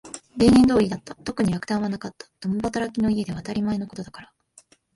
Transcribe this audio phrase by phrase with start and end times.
[0.35, 1.13] 例年通りだった。
[1.13, 2.25] 特に落胆はなかった。
[2.39, 4.33] 共働きの家では当たり前のことだから。